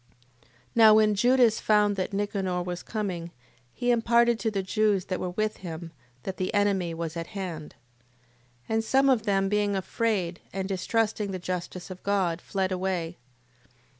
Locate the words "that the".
6.23-6.51